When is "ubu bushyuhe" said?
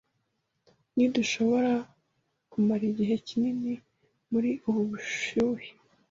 4.67-5.67